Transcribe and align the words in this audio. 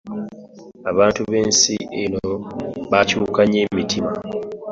Abantu 0.91 1.21
b'ensi 1.29 1.73
eno 2.01 2.19
bakyuka 2.91 3.41
nnyo 3.43 3.59
emitima. 3.67 4.11